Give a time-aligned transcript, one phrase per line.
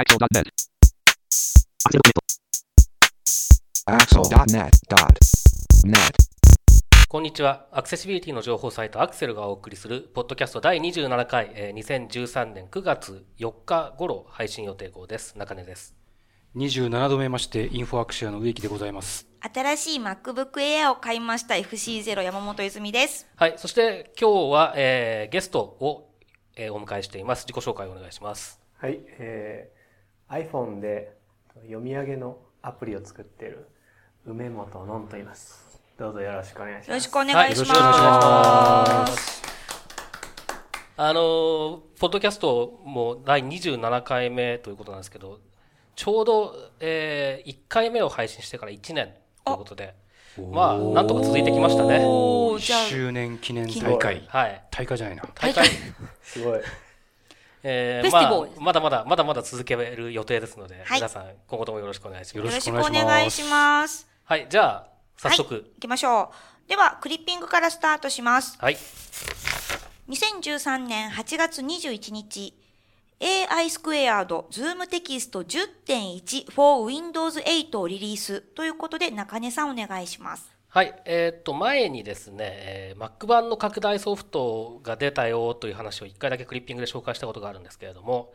[0.00, 0.48] Axel.net.
[3.84, 6.12] Axel.net.net.
[7.06, 7.66] こんにちは。
[7.70, 15.36] アクセシビリティの情報サイトアクセルがお送りするポッドキャスト第27回、えー2013年9月4日頃配信予定号です。
[15.36, 15.94] 中根です。
[16.56, 19.26] 27度目ましてインフォアクシアの植木でございます。
[19.54, 23.28] 新しい MacBook Air を買いました FC0 山本泉です。
[23.36, 23.54] はい。
[23.58, 26.10] そして今日は、えーゲストを、
[26.56, 27.44] えーお迎えしています。
[27.46, 28.58] 自己紹介をお願いします。
[28.78, 29.79] はい、えー
[30.30, 31.16] iPhone で
[31.62, 33.66] 読み上げのアプリを作っている
[34.24, 35.80] 梅本のんと言います。
[35.98, 36.88] どうぞよろしくお願いします。
[36.88, 37.36] よろしくお願いします。
[37.36, 39.42] はいよろしくお願いします。
[40.96, 45.40] あのーポッドキャストも第27回目ということなんですけど、
[45.96, 49.12] ちょうど、え1回目を配信してから1年
[49.44, 49.94] ということで、
[50.52, 51.96] まあ、なんとか続いてきましたね。
[51.96, 54.24] 1おーじゃあ周年記念大会。
[54.28, 54.64] はい。
[54.70, 55.24] 大会じゃないな。
[55.34, 55.66] 大会、
[56.22, 56.60] すごい。
[57.62, 62.36] えーまあ、まだまだ、まだまだ続ける予定ですので、はい皆さん、今後ともよろしくお願いします。
[62.38, 64.08] よろしくお願いします。
[64.24, 64.86] はい、じゃあ、
[65.16, 66.32] 早速、行きましょ
[66.66, 66.68] う。
[66.68, 68.56] では、クリッピングからスタートします。
[68.58, 68.76] はい、
[70.08, 72.54] 2013年8月21日、
[73.50, 80.59] AI スクエアード Zoom テキスト10.1 for Windows 8をリリースということで中根さんお願いします。
[80.72, 88.32] はい、えーと、前にですね、え Mac 版の拡大ソフトが出たよという話を1回だけクリッピングで紹介したことがあるんですけれども、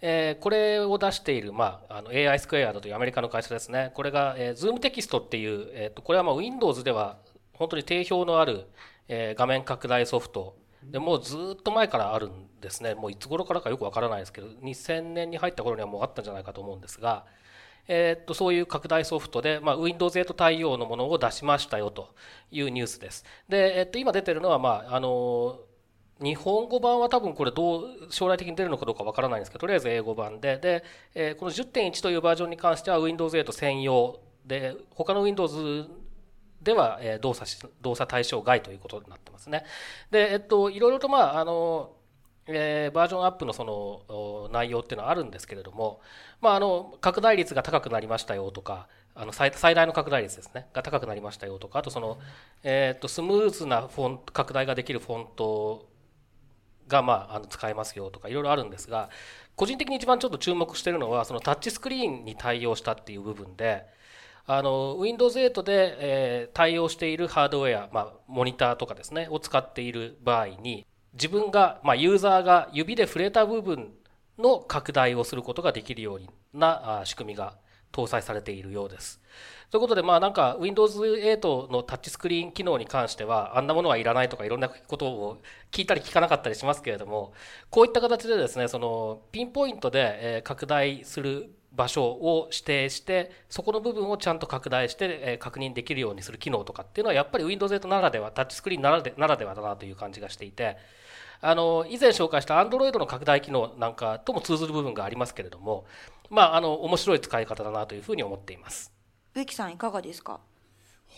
[0.00, 3.90] えーこれを出している、まあ、あの AI スクエアというアメリカの会社ですね。
[3.94, 7.18] これが、えー、Zoom テキストっていう、えーと、これはまあ Windows では
[7.54, 8.68] 本当に定評のある、
[9.08, 12.94] えー画面拡大ソフトでもうずっと前からあるんですね。
[12.94, 17.24] もういつ頃からかよくわからないですけど、2000年に入った頃にはもうあったんじゃないかと思うんですが、
[17.88, 22.14] えっとそういう拡大ソフトで、まあ、Windows 8対応のものを出しましたよと
[22.50, 23.24] いうニュースです。
[23.48, 25.60] で、えっと今出てるのは、まああの
[26.20, 30.84] 日本語版は多分これどう将来的に出るのかどうかわからないんですけどとりあえず英語版でで、
[31.14, 35.88] えーこの10.1というバージョンに関しては Windows 8専用で他の Windows
[36.64, 39.64] では、動作し動作対象外ということになってますね。
[40.10, 41.92] で、えっと、いろいろと、まあ、あの、
[42.46, 46.00] えーバージョンアップのその内容っていうのはあるんですけれども、
[46.40, 52.18] まあ、あの拡大率が高くなりましたよとかあの最大の拡大率ですねが高くなりましたよとかあとその、
[52.62, 55.88] えーとスムーズなフォン拡大ができるフォント
[56.88, 59.10] が、まあ、あの使えますよとかいろいろあるんですが
[59.56, 63.84] 個人的に一番ちょっと注目してるのはそのタッチスクリーンに対応したっていう部分で
[64.46, 73.92] あの Windows 8で、えー対応しているハードウェア、まあ、モニターとかですねを使っている場合に自分が、まあ、ユーザーが指で触れた部分
[74.38, 76.20] の拡大をすることができるよう
[76.58, 77.56] な仕組みが
[77.92, 79.20] 搭載されているようです。
[79.70, 85.38] ということで、まあなんか Windows 8のタッチスクリーン機能に関しては、あんなものはいらないとかいろんなことを
[85.70, 87.32] 聞いたり聞かなかったりしますけれども、
[87.70, 100.76] こういった形でですね、そのピンポイントで拡大する場所を指定して、そこの部分をちゃんと拡大して確認できるようにする機能とかっていうのは、やっぱり Windows 8ならでは、タッチスクリーンならでならではだなという感じがしていて、
[101.46, 105.84] あの以前紹介した Android の拡大機能なんかとも通ずる部分がありますけれども、
[106.30, 108.92] まあ、あの面白い使い方だなというふうに思っています。
[109.34, 110.40] 植木さんいかがですか？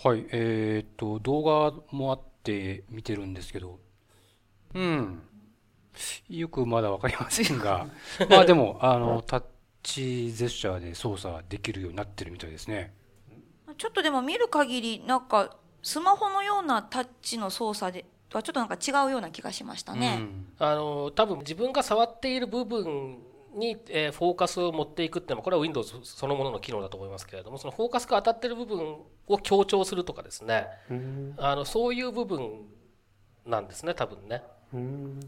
[0.03, 0.26] はい。
[0.32, 3.78] えーっと、動画もあって見てるんですけど、
[4.75, 5.22] うん。
[6.28, 7.87] よくまだわかりませんが、
[8.28, 9.44] まあでも、あの、タッ
[9.82, 12.93] チジェスチャーで操作できるようになってるみたいですね。
[13.78, 18.04] ちょっとでも見る限りなんかスマホのようなタッチの操作で
[18.36, 20.19] とはちょっとなんか違うような気がしましたね。
[20.20, 23.19] うんあの多分自分が触っている部分
[23.54, 28.96] に、えーフォーカスを持っていくっていうのはこれは Windows そのものの機能だと思いますけれどもそのフォーカスが当たっている部分
[29.26, 32.66] を強調するとかですねうんあのそういう部分
[33.44, 34.42] なんですね多分ね。
[34.72, 35.20] うん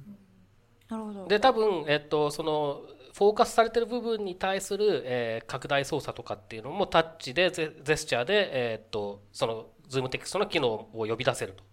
[0.88, 1.26] なるほど。
[1.26, 2.82] で多分、えっと、その
[3.12, 11.65] フォーカスされてる部分に対する、えー拡大操作とかっていうのもタッチでゼジェスチャーで、えっとそのズームテキストの機能を呼び出せると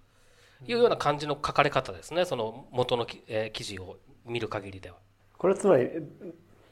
[0.68, 4.98] いうような感じの書かれ方ですねその元のき、えー記事を見る限りでは。
[5.38, 5.90] これつまり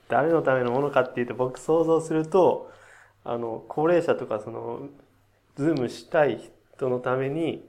[0.07, 2.71] 誰のためのものかっていうと僕想像すると
[3.23, 4.87] あの高齢者とかその
[5.55, 7.63] ズームしたい人のために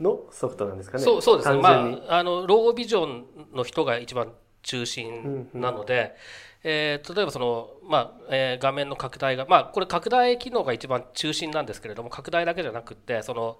[0.00, 1.04] のソフトなんですかね。
[1.04, 1.60] そうそうですね。
[1.60, 1.70] ま
[2.08, 4.32] あ、あのロービジョンの人が一番
[4.62, 6.14] 中心なので、
[6.62, 13.58] えー例えばその、まあえー画面の拡大が、まあ、これ拡大機能が一番中心なんですけれども拡大だけじゃなくてその、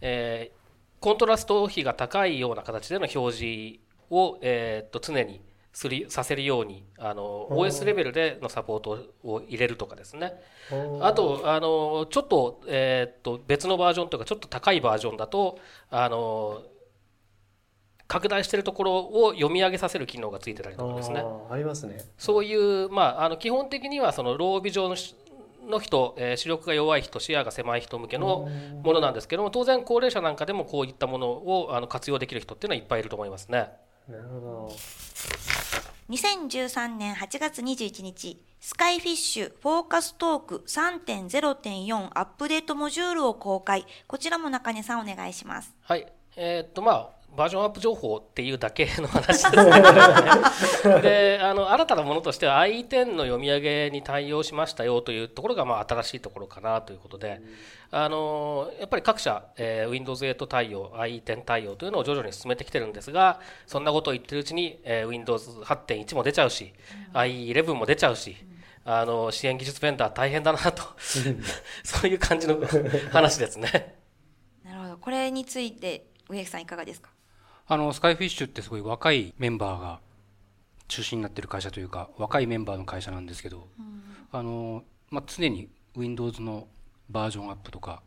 [0.00, 0.63] えー
[1.04, 3.78] コントラスト比が高いような形での表示
[4.08, 10.32] を、えー、と常にすりさせるようにあの OS レベルでのサポートを入れるとかですね。
[11.02, 15.58] あとあのちょっと,、えーっと別のバージョンというかちょっと高いバージョンだと
[15.90, 16.62] あの
[18.06, 21.22] 拡大しているところを読み上げさせる機能がついてたりとかですね。
[21.50, 21.98] ありますね。
[22.16, 24.96] そういう、まあ、あの基本的にはそのロービジョン
[25.68, 28.48] の人、えー視力が弱い人視野が狭い人向けの
[28.82, 33.70] ものなんですけども当然高齢者なんかでもこういったものをあの活用できる人っていうのはいっぱいいると思いますね。
[34.08, 34.72] なるほど。
[36.10, 43.86] 2013年8月21日、スカイフィッシュフォーカストーク3.0.4アップデートモジュールを公開。
[44.06, 45.74] こちらも中根さんお願いします。
[45.80, 46.06] はい。
[46.36, 49.64] えーっと、まあ、バージョンアップ情報っていうだけの話です
[50.90, 51.00] ね。
[51.02, 57.40] で、あの、新たなものとしては IE10 の読み上げに対応しましたよというところが、まあ、新しいところかなということで、
[57.90, 66.72] あの、やっぱり各社、えー Windows 8対応、IE10 対応というのを徐々に進めてきてるんですが、そんなことを言ってるうちに、えー Windows 8.1も出ちゃうし、
[67.12, 68.36] IE11 も出ちゃうし、
[68.84, 70.82] あの、支援技術ベンダー大変だなと、
[71.84, 72.58] そういう感じの
[73.12, 73.96] 話ですね。
[74.64, 74.96] なるほど。
[74.98, 77.10] これについて、植木さんいかがですか？
[77.66, 80.00] あのスカイフィッシュってすごい若いメンバーが
[80.88, 83.68] 中心になってる会社というか若いメンバーの会社なんですけど、
[84.32, 86.68] あのまあ、常に Windows の
[87.08, 88.02] バージョンアップとか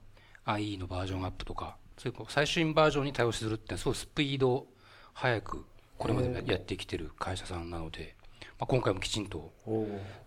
[0.45, 4.67] IE のバージョンアップとかそういう最新バージョンに対応するってすごいスピード
[5.13, 5.65] 早く
[5.97, 8.15] これまでもやってきてる会社さんなので、
[8.59, 9.51] まあ、今回もきちんと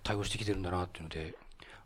[0.03, 1.35] 対応してきてるんだなっていうので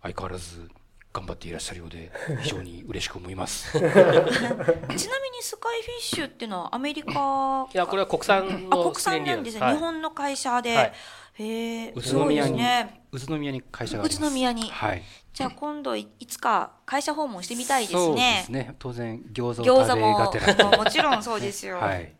[0.03, 0.71] 相変わらず
[1.15, 2.11] 頑張っていらっしゃるようで
[2.43, 3.71] 非常に嬉しく思います。
[3.79, 9.61] ちなみにスカイフィッシュっていうのはアメリカいや、これは国産あ、の国産なんですね。
[9.61, 10.77] はい日本の会社で。
[10.77, 10.93] はい
[11.37, 13.01] へえ、宇すごいで都宮に、すね。
[13.11, 15.03] 宇都宮に会社があります宇都宮にはい
[15.33, 18.53] じゃあ今度いいつか会社訪問してみたいですそうでねす。
[18.53, 21.77] ね当然餃子を餃子食べがもてらも もちろんそうですよ。
[21.79, 22.05] ははい。
[22.05, 22.13] い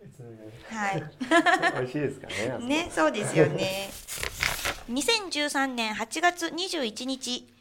[1.77, 2.27] 美味しいですか
[2.59, 2.67] ね。
[2.67, 3.89] ね、そうですよね。
[4.91, 7.54] 2013年8月21日、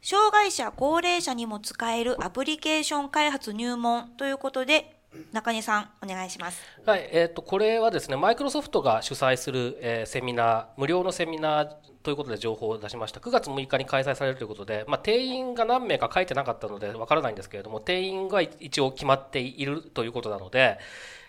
[0.00, 4.96] 障害者、高齢者にも使えるアプリケーション開発入門ということで、
[5.32, 6.62] 中根さん、お願いします。
[6.86, 11.68] はい、えっ、と、これはですね、マイクロソフトが主催する、えーセミナー、無料のセミナー
[12.02, 13.20] ということで情報を出しました。
[13.20, 20.78] 9月6日に開催されるということで、まあ、定員が何名か書いてなかったのでわからないんですけれども、定員が一応決まっているということなので、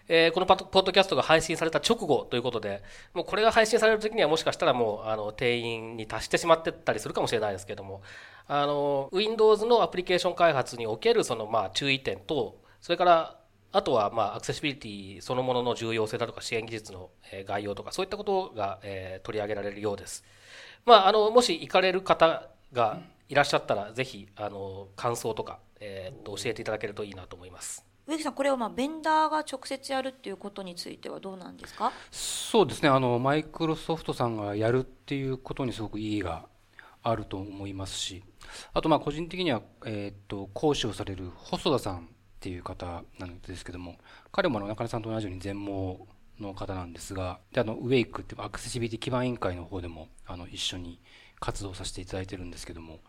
[0.08, 2.82] えーこのポッドキャストが配信された直後ということで、
[3.14, 8.02] もうこれが配信される時にはもしかしたらもうあの定員に達してしまってたりするかもしれないですけれども、
[8.52, 13.38] あの Windows のアプリケーション開発におけるそのまあ注意点と、それから
[13.72, 20.24] あとはまあアクセシビリティそのものの重要性だとか支援技術のえー概要とかそういったことがえー取り上げられるようです。
[20.86, 27.86] まあ、あのもし行かれる方がいらっしゃったらぜひあの感想とか、えーと教えていただけるといいなと思います。
[28.08, 31.92] 植木さん、これをまあベンダーが直接やるっていうことについてはどうなんですか？
[32.10, 36.48] そうですねあのマイクロソフトさんがやるっていうことにすごく意義が
[37.04, 38.24] あると思いますし
[38.74, 42.02] あとまあ個人的には、えーと講師をされる細田さんっ
[42.40, 43.98] ていう方なんですけども
[44.32, 46.08] 彼もあの中根さんと同じように全盲
[46.40, 51.02] の方なんですがであのウェイクっていうアクセシビリティ基盤委員会の方でもあの一緒に
[51.40, 53.00] 活動させていただいてるんですけども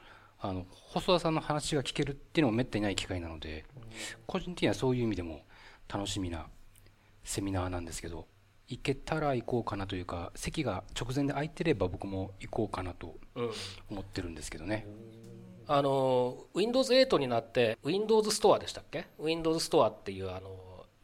[0.40, 3.64] あの細田さんの話が聞けるっていうのもめったにない機会なので
[4.26, 5.42] 個人的にはそういう意味でも
[5.88, 6.46] 楽しみな
[7.22, 8.26] セミナーなんですけど
[8.66, 13.16] 行けたら行こうかなというか席が直前で空いてれば僕も行こうかなと
[13.90, 14.86] 思ってるんですけどね。
[15.72, 20.50] あの Windows 8になって Windows Store でしたっけ？Windows Store っていうあの、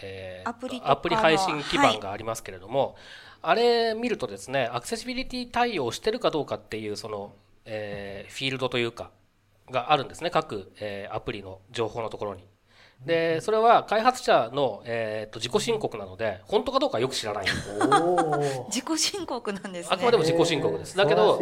[0.01, 2.97] えーアプリアプリ配信基盤がありますけれども、
[3.43, 7.33] あれ見るとですねアクセシビリティ対応してるかどうかっていうその、
[7.65, 9.13] えーフィールドというか
[9.71, 12.43] があるんですね各、えーアプリの情報のところに。
[13.05, 17.47] でそれは開発者の、えー、と自己申告なので本当かどうかはよく知らない。
[18.69, 19.95] 自己申告なんですね。
[19.95, 20.97] あくまでも自己申告です。
[20.97, 21.41] だけど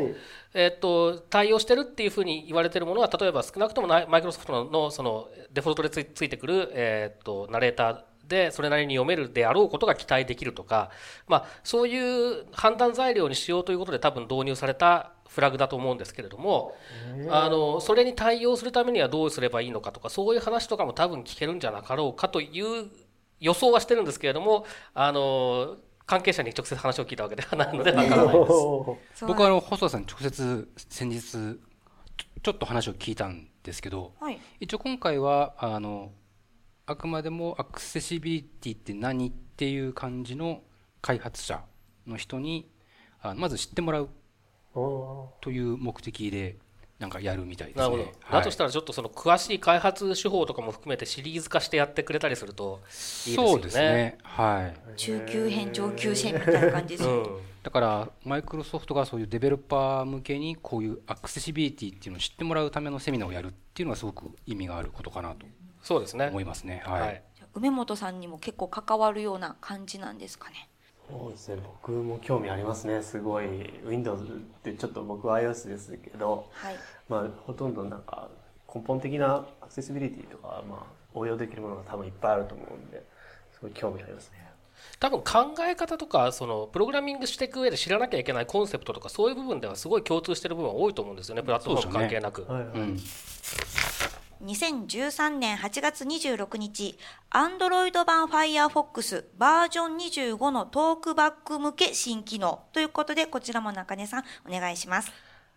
[0.57, 10.91] えっと、対応してるっていうふうに言われてるものは、例えば少なくともマイクロソフトののそのデフォルトでついついてくる、えっと、ナレーターでそれなりに読めるであろうことが期待できるとか、
[11.29, 16.76] まあ、そういう判断材料にしようということで多分導入されたフラグだと思うんですけれども、
[17.29, 22.88] あのそれに対応するためにはどうすればいいのかとかそういう話とかも多分聞けるんじゃなかろうかという
[23.41, 24.64] 予想はしてるんですけれども
[24.95, 25.76] あの
[26.07, 28.47] 関係者に直接話を聞いたわけではないのでわからないで
[29.12, 29.26] す。
[29.26, 31.57] 僕はあの細田さんに直接先日ちょ
[32.43, 34.41] ちょっと話を聞いたんですけどはい。
[34.61, 36.12] 一応今回はあの
[36.87, 40.62] あくまでもアクセシビリティって何っていう感じの
[41.00, 41.64] 開発者
[42.07, 42.71] の人に
[43.21, 44.11] あまず知ってもらう
[44.75, 46.57] という目的で
[46.99, 47.83] なんかやるみたいですね。
[47.83, 48.04] なるほど。
[48.04, 53.49] はいだとしたらちょっとその詳しい開発手法とかも含めてシリーズ化してやってくれたりするといいですよね。
[53.49, 54.19] そうですね。
[54.23, 54.97] はい。
[54.97, 57.09] 中級編、上級編みたいな感じです。
[57.09, 57.26] うん。
[57.62, 65.47] だからマイクロソフトがそういうデベロッパー向けにこういうアクセシビリティっていうのを知ってもらうためのセミナーをやるっていうのはすごく意味があることかなと
[65.83, 66.28] そうですね。
[66.28, 66.83] 思いますね。
[66.85, 67.00] はい。
[67.00, 67.23] はい。
[67.54, 70.69] 梅本さんにも結構関わるような感じなんですかね。
[71.11, 71.63] そうですね。
[71.83, 73.03] 僕も興味ありますね。
[73.03, 73.47] すごい。
[73.85, 74.27] Windows っ
[74.63, 76.77] てちょっと僕は iOS ですけど、はい。
[77.09, 78.29] まあ、ほとんどなんか
[78.75, 83.05] 根本的なアクセシビリティとかはまあ応用できるものが多分いっぱいあると思うんで
[83.53, 84.45] すごい興味ありますね。
[84.99, 91.43] 多分考え方とかそのプログラミングしていく上で知らなきゃいけないコンセプトとかそういう部分ではすごい共通してる部分は多いと思うんですよね。
[91.43, 92.99] プラットフォーム関係なく、はいはい、うん。
[94.45, 96.99] 2013年8月26日、
[97.31, 105.11] Android 版 Firefox バージョン25のトークバック向け新機能ということで、こちらも中根さんお願いします。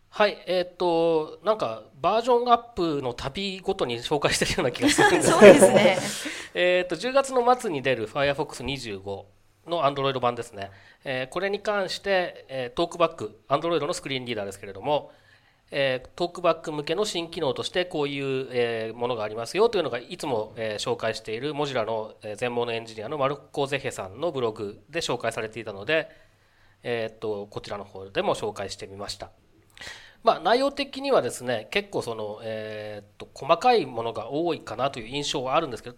[0.10, 5.98] はいえーっとなんかバージョンアップの旅ごとに紹介してるような気がするんです そうですね。
[6.56, 9.26] えーっと10月の末に出る Firefox25
[9.68, 10.72] の Android 版ですね、
[11.04, 15.12] えーこれに関して、えートークバック Android のスクリーンリーダーですけれども、
[15.72, 26.10] えートークバック向けの新機能としてこういう、えーものがありますよというのがいつも、えー紹介しているモジュラの、えー全盲のエンジニアのマルコ・ゼヘさんのブログで紹介されていたので、
[26.84, 29.32] えーっとこちらの方でも紹介してみました。
[30.24, 35.96] まあ、内容的にはですね結構その、えーっと細かいものが多いかなという印象はあるんですけど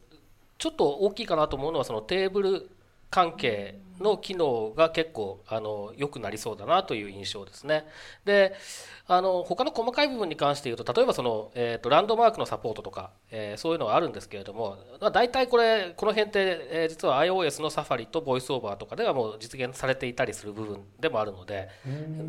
[0.58, 2.70] ちょっと大きいかなと思うのはそのテーブル
[3.10, 7.86] 関係の機能が結構あの良くなりそうだなという印象ですね。
[8.26, 8.54] で
[9.08, 21.70] あの他の細かい部分に関して言うと例えばその、えー、とランドマークのサポートとか、えーそういうのはあるんですけれども、まあ、大体これこの辺って、えー実は iOS のサファリとボイスオーバーとかではもう実現されていたりする部分でもあるので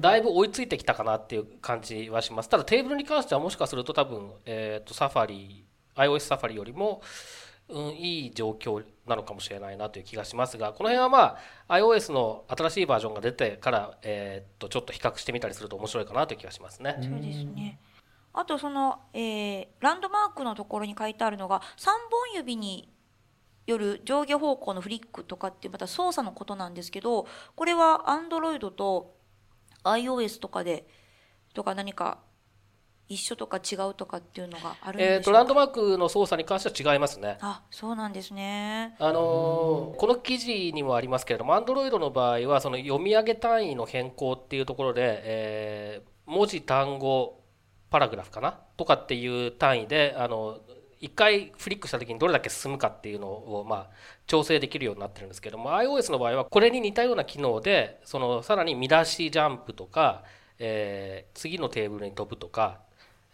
[0.00, 7.02] だいぶ追いついてきたかなっていう感じはしますただテーブルに関してはもしかすると多分、えー、とサファリ iOS サファリよりも
[7.70, 16.96] うん、いい状況なのかもしれないなという気がしますがこの辺はまあ iOS の新しいバージョンが出てから、えーっとちょっと比較してみたりすると面白いかなという気がしますね。
[17.00, 17.80] そうですね。
[18.32, 22.88] あとその、えーランドマークのところに書いてあるのが3本指に
[23.66, 29.14] よる上下方向のフリックとかってまた操作のことなんですけどこれは Android と
[29.84, 30.86] iOS とかで
[31.54, 32.18] とか何か
[33.10, 37.38] 一緒とか違うとかっていうのがあるんえーっとランドマークの操作に関しては違いますね。
[37.40, 38.94] あそうなんですね。
[38.98, 47.40] あのーこの記事にもありますけれども Android の場合はその読み上げ単位の変更っていうところで、えー文字単語
[47.90, 48.52] パラグラフかな？
[48.76, 50.60] とかっていう単位であの
[51.00, 53.94] 一回フリックした時にどれだけ進むかっていうのを、まあ、
[54.28, 60.22] 調整できるようになってるんですけども iOS の場合はこれに似たような機能でそのさらに見出しジャンプとか、
[60.60, 62.78] えー次のテーブルに飛ぶとか、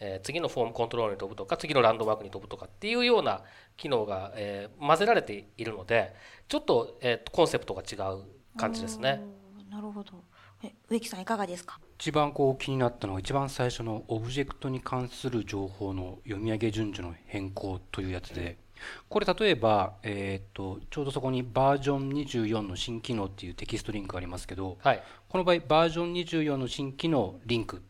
[0.01, 3.43] えー次のフォームコントロールに飛ぶとか次のランドマークに飛ぶとかっていうような
[3.77, 6.15] 機能が、えー混ぜられているので
[6.49, 8.25] ちょっと,、えーとコンセプトが違う
[8.57, 9.21] 感じですね。
[9.71, 10.13] なるほど。
[10.63, 11.79] え植木さんいかがですか？
[11.99, 18.57] 一番こう気になったのは一番最初のオブジェクトに関する情報の読み上げ順序の変更というやつで
[19.09, 25.03] これ例えば、えー、とちょうどそこにバージョン24の新機能っていうテキストリンクがありますけどはい。
[25.29, 27.83] この場合バージョン24の新機能リンク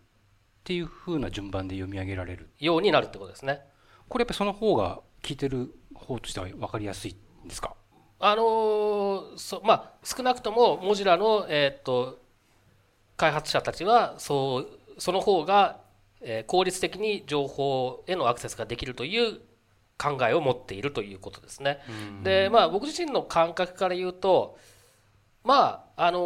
[0.66, 3.60] っていう風な順番で読み上げられるようになるってことですね。
[4.08, 7.76] これやっぱりその方が聞いてる方としては分かりやすいんですか？
[8.18, 12.18] あのーそまあ、少なくともモジュラの、えー、と
[13.16, 15.82] 開発者たちはそうその方が、
[16.20, 19.40] えー効率的に情報へのアクセスができるという
[19.96, 21.78] 考えを持っているということですね。
[22.24, 24.58] でまあ僕自身の感覚から言うと
[25.44, 26.18] まああの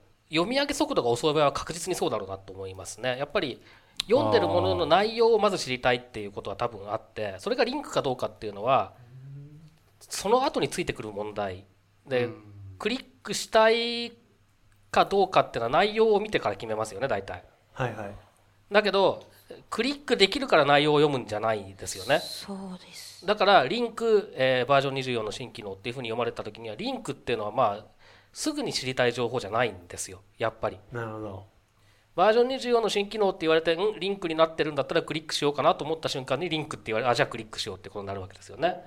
[0.00, 0.03] ー
[0.34, 3.16] 読み上げ速度が遅い場合は確実にそうだろうなと思いますね。
[3.18, 3.62] やっぱり
[4.08, 8.92] 読んでるものの内容をまず知りたいっていうことは多分あってそれがリンクかどうかっていうのは
[10.00, 11.64] その後についてくる問題
[12.06, 12.28] で
[12.78, 14.12] クリックしたい
[14.90, 17.44] かどうかっていうのは内容を見てから決めますよね大体。
[17.72, 18.14] はいはい。
[18.70, 19.22] だけど
[19.70, 22.18] クリックできるから内容を読むんじゃないですよね。
[22.20, 23.24] そうです。
[23.24, 27.84] だからリンク、えーバージョン24の新機能っていうふうに読まれた時にはリンクっていうのはまあ
[28.34, 30.20] すぐに知りたい情報じゃないんですよ。
[30.38, 30.78] やっぱり。
[30.92, 31.44] なるほど。
[32.16, 38.82] バージョン24の新機能って言われてんリンクになってるんだったらクリックしようかなと思った瞬間にリンクって言われあじゃあクリックしようってことになるわけですよね。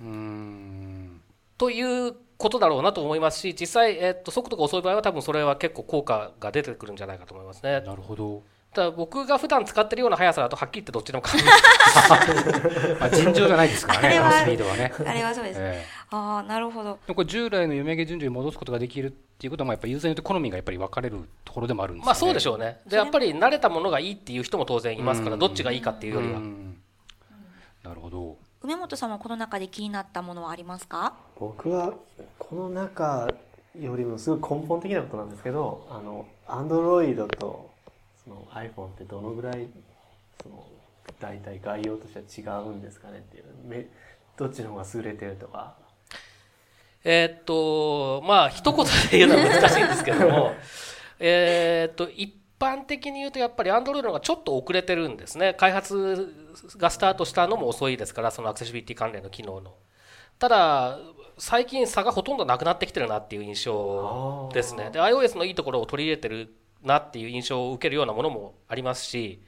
[0.00, 1.20] うーん。
[1.58, 7.80] ということだろうなと思いますし実際、えっと速度が遅い場合は多分それは結構効果が出てくるんじゃないかと思いますね。
[7.82, 8.42] なるほど。
[8.74, 11.50] ただ僕が普段使ってるような速さだとはっきり言ってどっちでも感じる
[13.00, 16.98] まあ尋常じゃないですからねあれはスピードはね、あれはそうです、ええああなるほど。
[17.06, 22.06] これ従来の読み上げ順序に戻すことができるっていうことはまあやっぱりユーザーによって好みがやっぱり分かれるところでもあるんですよね。
[22.06, 22.80] まあそうでしょょうね。
[22.86, 26.40] でやっぱり慣れたものがいいっていう人も当然いますからどっちがいいかっていうよりは。
[27.82, 28.36] なるほど。
[28.62, 31.14] 梅本さんはこの中で気になったものはありますか？
[31.38, 31.92] 僕は
[32.38, 33.28] この中
[33.78, 37.70] よりもすごい根本的なことなんですけどあの Android と
[38.24, 39.68] その iPhone ってどのぐらい
[40.42, 40.66] その
[41.20, 43.44] 大体概要としては違うんですかねっていう。
[43.64, 43.86] め
[44.36, 45.74] どっちの方が優れてるとか
[47.08, 50.54] えーっと、まあ、一言で言うのは難しいんですけども、
[51.20, 55.54] えーっと、一般的に言うとやっぱり Android の方がちょっと遅れてるんですね。
[55.54, 56.34] 開発
[56.76, 59.74] がスタートしたのも遅いですから、そのアクセシビリティ関連の機能の。
[60.40, 60.98] ただ、
[61.38, 64.90] 最近差がほとんどなくなってきてるなっていう印象ですね。
[64.90, 69.44] で、iOS のいいところを取り入れてるなっていう印象を受けるようなものもありますし、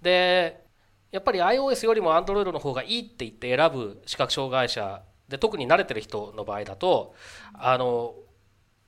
[0.00, 0.62] で、
[1.10, 7.14] やっぱり iOS よりも Android の方がいいって言って選ぶ視覚障害者で特に慣れてる人の場合だと
[7.54, 8.14] あの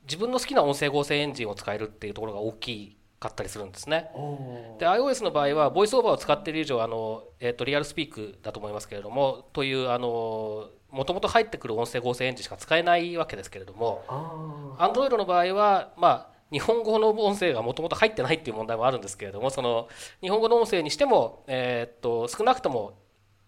[0.03, 4.11] 自分の好きな音声合成エンジンを使えるっていうところが大きかったりするんですね。
[4.79, 14.05] で iOS の場合はボイスオーバーを使っている以上あの、えー、とリアルスピークだと思いますけれどもというあのもともと入ってくる音声合成エンジンしか使えないわけですけれども
[14.79, 19.89] Android の場合はまあ日本語の音声がもともと入ってないっていう問題もあるんですけれどもその
[20.21, 22.99] 日本語の音声にしても、えー、っと少なくとも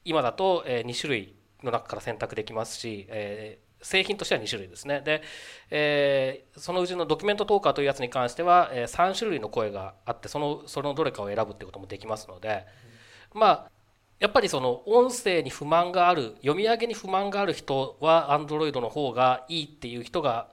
[0.07, 5.01] 今だと、え2種類の中から選択できますし、えー製品としては2種類ですね。
[5.01, 5.23] で、
[5.71, 12.65] えー、そのうちのドキュメントトーカーというやつに関しては、えー、3種類の声があってそのそのどれかを選ぶってこともできますので、
[13.35, 13.71] まあ
[14.19, 20.49] やっぱりその音声に不満がある読み上げに不満がある人は Android の方がいいっていう人が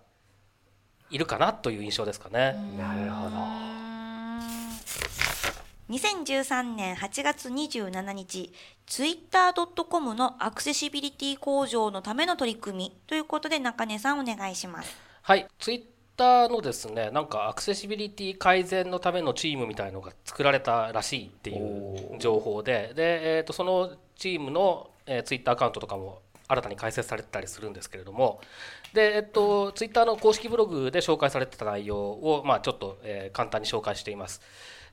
[1.09, 2.55] いるかなという印象ですかね。
[2.77, 3.82] なるほど。
[5.89, 8.53] 2013年8月27日、
[8.85, 14.97] twitter.com のアクセシビリティ向上のための取り組みということで中根さんお願いします。
[15.21, 15.83] はい、ツイッ
[16.15, 28.39] ターのですね、なんかアクセシビリティ改善のためのチームみたいのが作られたらしいっていう情報で、で、えー、とそのチームの、えー、ツイッターアカウントとかも新たに開設されてたりするんですけれども、
[28.93, 34.41] で、えっと、ツイッターの公式ブログで紹介されてた内容を、まあ、ちょっと、えー簡単に紹介しています。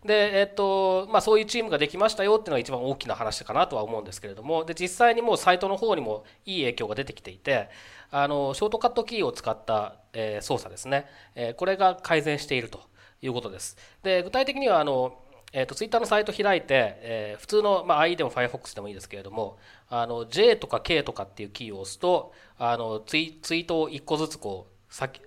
[0.05, 7.69] で、えっと、まあ、そういうチームができましたよっていうのが一番大きな話かなとは思うんですけれども、で、実際にもうサイトの方にもいい影響が出てきていて、
[8.11, 11.07] あの、ショートカットキーを使った、え操作ですね。
[11.35, 12.81] えこれが改善していると
[13.23, 13.77] いうことです。
[14.03, 15.19] で、具体的には、あの、
[15.53, 19.59] えー、とツイッターのサイト開いて、え普通の、まあ、IE でも Firefox でもいいですけれども
[19.89, 25.21] あの J とか K とかっていうキーを押すとあのツイツイートを1個ずつこう先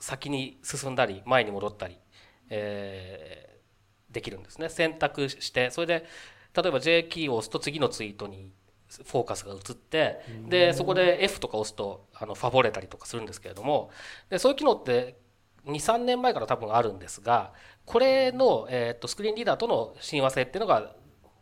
[0.00, 1.96] 先に進んだり前に戻ったり、
[2.50, 3.51] え
[4.12, 4.68] できるんですね。
[4.68, 6.04] 選択してそれで
[6.54, 8.52] 例えば J キーを押すと次のツイートに
[8.88, 13.90] フォーカスが移ってでそこで F とか押すとあのファボれたりとかするんですけれども
[14.28, 15.16] でそういう機能って
[15.66, 17.52] 23年前から多分あるんですが
[17.86, 20.94] これの、えー、とスクリーンリーダーとの親和性っていうのが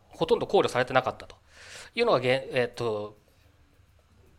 [0.08, 1.36] ほとんど考慮されてなかったと
[1.94, 3.18] いうのがえー、と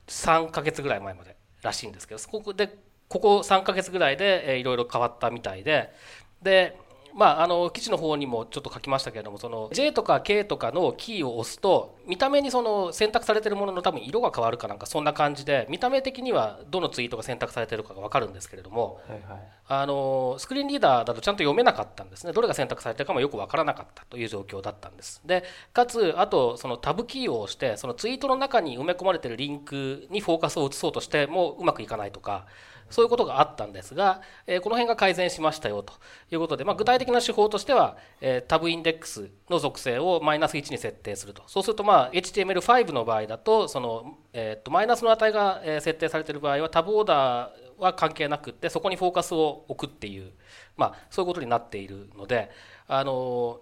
[0.08, 2.78] 3ヶ月ぐらい前までらしいんですけどここで
[3.10, 5.94] ここ3ヶ月ぐらいで、えーいろいろ変わったみたいで
[6.41, 6.78] で
[7.13, 19.62] まあ、あの記事の方にもちょっと書きましたけれどもその J とか K とかのキーを押すと見た目にその選択されているものの多分色が変わるかなんかそんな感じで見た目的にはどのツイートが選択されているかが分かるんですけれどもはいはい。
[19.74, 32.47] あのスクリーンリーダーだとちゃんと読めなかったんですねどれが選択されてるかもよく分からなかったという状況だったんですでかつあとそのタブキーを押してそのツイートの中に埋め込まれているリンクにフォーカスを移そうとしてもうまくいかないとか
[32.92, 35.94] そういうことがあったんですが、えこの辺が改善しましたよと
[36.32, 41.44] いうことで、ま、具体的な手法としては、えタブインデックスの属性をマイナス1に設定すると。
[41.48, 50.32] そうすると、まあ、HTML5 の場合だとその、えーとマイナスの値が設定されている場合はタブオーダーは関係なくってそこにフォーカスを置くっていう、
[50.78, 52.52] まあ、そういうことになっているので
[52.88, 53.60] あの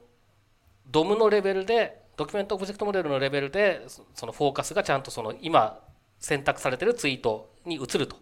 [0.92, 5.80] DOM のレベルでドキュメントオブジェクトモデルのレベルでそのフォーカスがちゃんとその今
[6.20, 8.16] 選択されているツイートに移ると。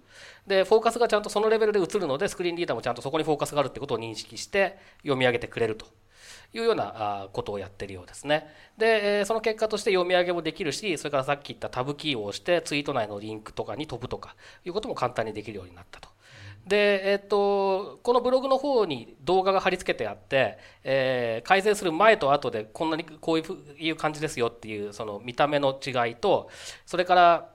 [0.45, 5.85] でフォーカスがちゃんとそのレベルで移るのでスクリーンリーダーもちゃんとそこにフォーカスがあるってことを認識して読み上げてくれると。
[6.53, 8.47] いうようなことをやってるようですね。
[8.77, 16.09] で、その結果として読み上げもできるしそれからさっき言ったタブキーを押してツイート内のリンクとかに飛ぶとかいうことも簡単にできるようになったと。
[16.65, 26.49] で、えっと、このブログの方に動画が貼り付けてあって、えー改善する前と後でこんなにこういう感じですよっていうその見た目の違いと
[26.85, 27.49] それから、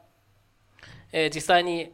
[1.12, 1.92] え実際に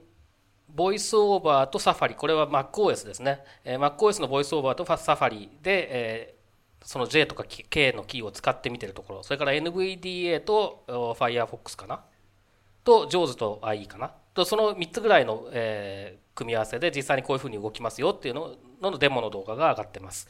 [0.69, 6.39] ボイスオーバーとサファリこれは MacOS ですね、えー MacOS のボイスオーバーとサファリで、えー
[6.85, 9.23] その J とか K のキーを使ってみてるところ。
[9.25, 10.85] それから NVDA と
[11.19, 12.05] Firefox かな？
[12.85, 14.13] と JAWS と IE かな？
[14.33, 20.29] とその3つぐらいの、えー組み合わせで実際にこういうふうに動きますよっていうののデモの動画が上がってます。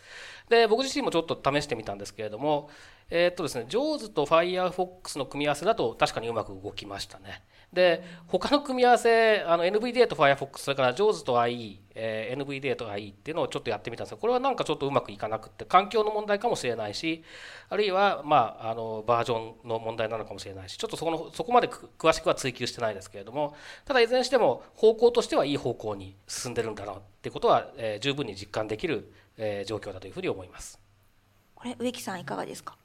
[0.48, 2.70] で僕自身もちょっと試してみたんですけれども、
[3.10, 7.42] えーっとですね、JAWS と Firefox の組み合わせだと確かにうまく動きましたね。
[7.72, 17.22] で、他の組み合わせ、あの NVDA と Firefox、それから JAWS と IE、えー NVDA と IE っていうのをちょっとやってみたんですが、これはなんかちょっとうまくいかなくって、環境の問題かもしれないし、
[17.68, 23.54] あるいは、まあ、あのバージョンの問題なのかもしれないし、ちょっとそこのそこまでく詳しくは追求してないですけれども、
[23.84, 30.80] ただいずれにしても方向としてはいい方向に進んでるんだなっていうことは、えー十分に実感できる、えー状況だというふうに思います。
[31.54, 32.76] これ植木さんいかがですか？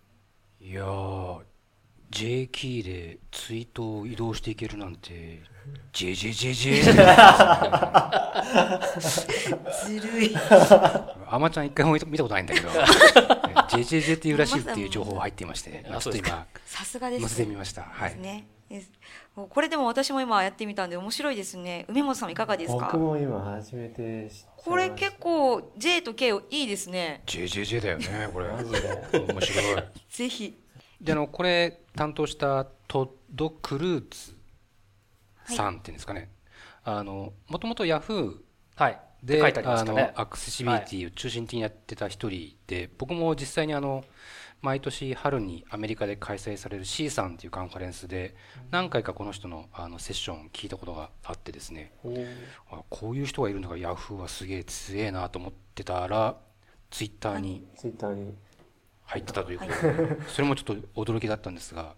[0.59, 1.39] いやー
[2.13, 5.41] J キーでツイートを移動していけるなんて
[5.93, 6.83] JJJJ
[9.85, 10.35] ずるい。
[11.27, 12.69] アマちゃん一回も見たことないんだけど。
[13.73, 15.83] JJJ っていうらしいっていう情報入っていまして。
[15.89, 17.81] あちょっと今さすがです載せてみました。
[17.81, 18.15] はい。
[19.35, 21.85] これでも私も今やってみたんで面白いですね。
[21.89, 22.89] 梅本さんいかがですか？
[22.93, 24.49] 僕も今初めて知っちゃいました。
[24.69, 27.23] これ結構 J と K いいですね。
[27.25, 28.49] JJJ だよねこれ。
[28.49, 29.83] 面白い。
[30.09, 30.55] ぜひ
[31.03, 34.35] であのこれ担当したトッド・クルーツ
[35.45, 36.29] さんっていうんですかね、
[36.83, 38.35] あのもともとヤフー
[38.75, 38.99] はい。
[39.21, 39.53] でね。
[39.63, 44.03] あのアクセシビリティを中心的にやってた一人で、僕も実際にあの
[44.61, 48.35] 毎年春にアメリカで開催される C さんっていうカンファレンスで
[48.71, 51.91] 何回かこの人のあのセッション聞いたことがあってですね。
[52.71, 56.37] あこういう人がいるのがヤフーはすげえ強えなと思ってたら
[56.89, 57.65] ツイッターに
[59.13, 61.93] 入ってたということで、それもちょっと驚きだったんですが。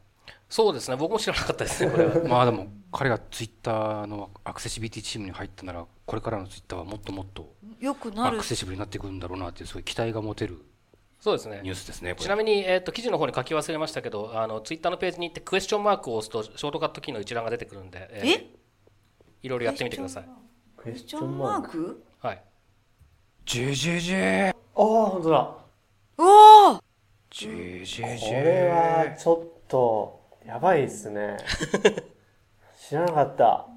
[0.49, 0.97] そうですね。
[0.97, 2.27] 僕も知らなかったですね、これは。
[2.27, 8.37] まあでも彼がツイッターのアクセシビリティチームに入ったならこれからのツイッターはもっともっとよくなる。
[8.37, 10.61] アクセシブルになってくるんだろうなっていうすごい期待が持てる
[11.19, 11.61] そうですね。
[11.63, 11.73] ニュ。
[11.73, 18.21] ースですねちなみに、えー、と記事の方に書き忘れましたけど、あのツイッターのページに行ってクエスチョンマークを押すとショートカットキーの一覧が出てくるんで、え？
[18.23, 18.47] ーえ？
[19.41, 20.25] いろいろやってみてください。
[20.77, 22.03] クエスチョンマーク？
[22.19, 22.41] はい。
[23.45, 25.55] JJJ ああ本当だ。
[26.17, 26.84] おお JJJ
[27.37, 31.35] これはちょっとやばいですね。
[32.79, 33.67] 知らなかった。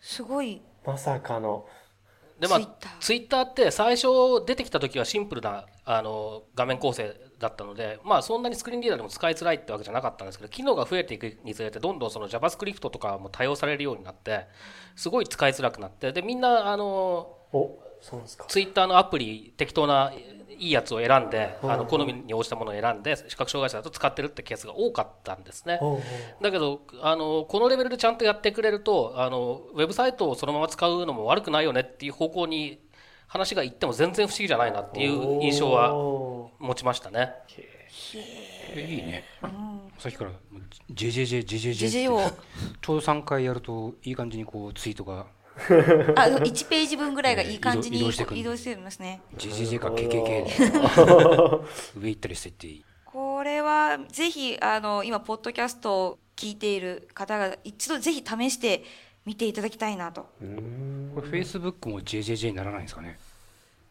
[0.00, 0.62] すごい。
[0.84, 1.66] まさかの。
[2.38, 4.06] でまあ Twitter ツイッターって最初
[4.46, 14.46] 出てきた時はシンプルなあの画面構成だったので、まあ、そんなにスクリーンリーダーでも使いづらいってわけじゃなかったんですけど機能が増えていくにつれてどんどんその JavaScript とかも多用されるようになって
[14.96, 17.36] すごい使いづらくなってでみんなあの
[18.48, 20.12] ツイッターのアプリ適当な
[20.58, 25.80] いいやつを選んであの好みに応じたものを選んで視覚障害者だと使ってるってケースが多かったんですね。
[26.40, 32.80] だけどあのこのレベルでちゃんとやってくれるとあのウェブサイトをそのまま使うのも悪くないよねっていう方向に
[33.26, 37.32] 話がいっても全然不思議じゃないなっていう印象はお持ちましたね。
[38.76, 39.24] えいいね
[39.98, 41.98] さっきからもう JJJ JJJ って。
[41.98, 42.20] JJ を。
[42.80, 45.26] ちょうど3回やるといい感じにこうツイートが
[46.16, 49.22] あ1ページ分ぐらいがいい感じに移動してくる移動してますね。
[49.36, 50.50] JJJ か KKK で
[51.96, 52.70] 上行ったりしていってい。
[52.70, 58.82] いこれはぜひあの今ポッドキャストを聞いている方が一度ぜひ試して
[59.24, 60.22] みていただきたいなと。
[60.22, 60.48] これ
[61.28, 63.18] Facebook も JJJ にならないんですかね。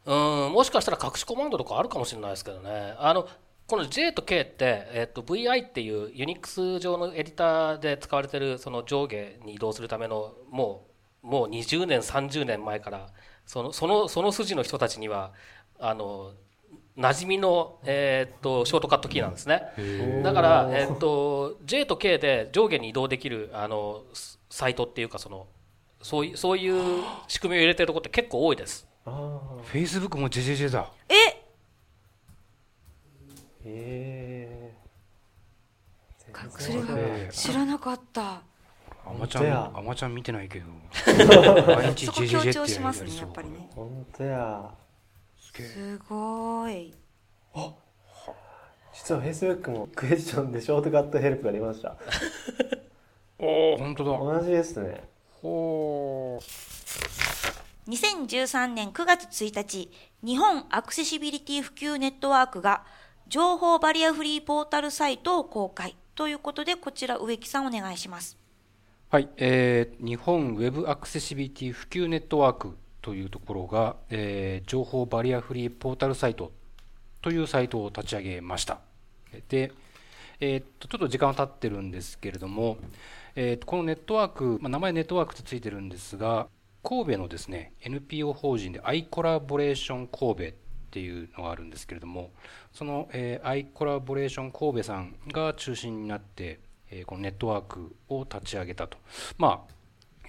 [0.05, 0.13] う
[0.49, 2.93] んもしかしたら隠しコマンドとかあるかもしれないですけどね。
[2.97, 3.27] あの
[3.65, 10.92] この J と K って、えっと VI っていうユニックス上のエディターで使われてるその上下に移動するためのもう
[11.23, 13.09] もう20年30年前から
[13.45, 15.31] そのそのその筋の人たちには
[15.79, 16.33] あの
[16.97, 19.63] 馴染みの、えっとショートカットキーなんですね。
[20.23, 25.47] だから、えっと J と K で上下に移動できるあのスサイトっていうかその
[26.03, 28.87] そういうそういう仕組みを入れてるところって結構多いです。
[29.05, 30.91] あ Facebook も JJJ だ。
[31.09, 31.13] え？
[31.15, 31.43] ー。
[33.65, 34.73] へ
[36.59, 38.41] それがえ知らなかった
[39.05, 40.65] あまちゃんあまちゃん見てないけど。
[41.75, 43.27] 毎日そこ JJJ 強って調しますねやりそう。
[43.27, 43.67] やっぱりね。
[43.69, 44.71] え本当や。
[45.37, 46.93] すごい。
[48.93, 51.97] 実は Facebook もクエスチョンでショートカットヘルプが出ました。
[53.37, 54.17] 本当だ。
[54.17, 55.03] 同じですね。
[55.43, 56.39] お
[57.89, 59.91] 2013年9月1日
[60.23, 62.85] 日本アクセシビリティ普及ネットワークが
[63.27, 65.97] 情報バリアフリーポータルサイトを公開。
[66.15, 68.37] ということでこちら植木さんお願いします
[69.13, 76.51] はい、えー日本ウェブアクセシビリティ普及ネットワークというところが、えー情報バリアフリーポータルサイト
[77.21, 78.79] というサイトを立ち上げました。
[79.49, 79.71] で、
[80.39, 82.77] えーっとちょっと時間は経ってるんですけれども、
[83.35, 86.47] えーっとこのネットワーク、まあ、名前ネットワークってついてるんですが、
[86.81, 90.53] 神戸のですね NPO 法人でアイコラボレーション神戸っ
[90.89, 92.31] ていうのがあるんですけれども、
[92.71, 96.59] その、えーアイコラボレーション神戸さんが中心になって、
[96.93, 98.97] えこのネットワークを立ち上げたと。
[99.37, 99.73] まあ、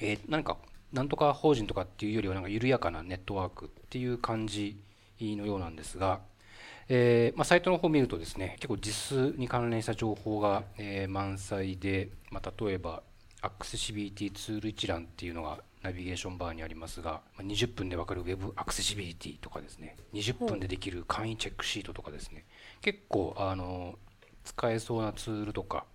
[0.00, 0.56] えー何か、
[0.92, 4.80] なんとか法人とかっていうよりは、なんか緩やかなネットワークっていう感じ
[5.20, 6.20] のようなんですが、
[6.88, 13.02] えーまあ、サイトの方を見るとですね結構実数に関連した情報が、えー、満載で、まあ、例えば
[13.40, 22.44] アクセシビリティツール一覧っていうのがナビゲーションバーにありますが、まあ、20分で分かる Web アクセシビリティとかですね20分でできる簡易チェックシートとかですね
[22.80, 23.98] 結構あの
[24.44, 25.86] 使えそうなツールとか、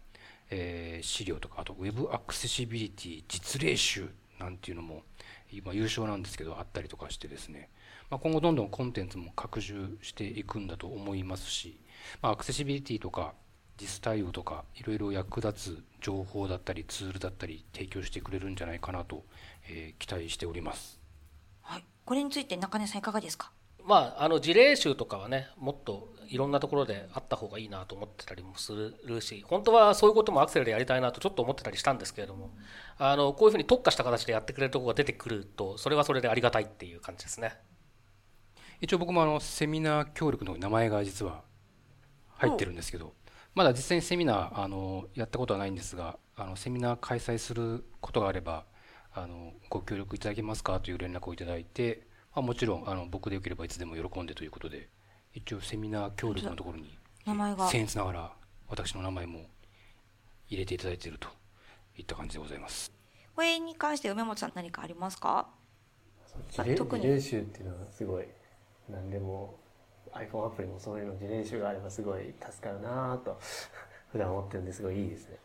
[0.49, 4.09] えー、資料とかあと Web アクセシビリティ実例集
[4.39, 5.03] なんていうのも
[5.51, 7.69] 今優勝なんですけどあったりとかしてですね。
[8.09, 11.79] まあ、今後どんどんコンテンツも拡充していくんだと思いますし、
[12.21, 13.33] まあ、アクセシビリティとか
[13.77, 19.23] 実対応とかいろいろ役立つ情報だったりツールだったり提供してくれるんじゃないかなと、
[19.69, 20.99] えー、期待しております。
[21.61, 23.51] はい、これについて中根さんいかがですか？
[23.85, 32.51] まあ、あの事例集とかはねもっといろんなところであった方がいいなと思ってたりもするし本当はそういうこともアクセルでやりたいなとちょっと思ってたりしたんですけれども
[32.97, 37.57] あのこういうふうに特化した形でやってくれるところが出てくるとそれはそれでありがたいっていう感じですね。
[38.81, 41.43] 一応僕もあのセミナー協力の名前が実は
[42.29, 43.13] 入ってるんですけど、
[43.53, 48.63] まだ実際にセミナーあのやったことはないんですがあのセミナー開催することがあれば
[49.13, 54.87] あのご協力いただけますかという連絡をいただいて、まあ、もちろんあの僕でよければいつでも喜んでということで
[55.33, 58.31] 一応セミナー協力のところに僭越ながら
[58.67, 59.41] 私の名前も
[60.47, 61.27] 入れていただいていると
[61.97, 62.91] いった感じでございます。
[63.35, 65.47] これに関して梅本さん何かありますか？
[66.75, 67.05] 特に。
[67.05, 68.25] 練習っていうのはすごい
[68.89, 69.59] 何でも
[70.13, 73.39] iPhone アプリもそういうの自練習があればすごい助かるなと
[74.11, 75.37] 普段思ってるんですごいいいですね。